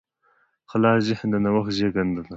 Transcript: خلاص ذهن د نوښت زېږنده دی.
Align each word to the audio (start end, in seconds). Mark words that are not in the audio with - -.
خلاص 0.71 1.01
ذهن 1.09 1.27
د 1.31 1.35
نوښت 1.43 1.73
زېږنده 1.77 2.21
دی. 2.25 2.29